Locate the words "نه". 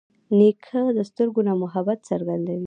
1.47-1.51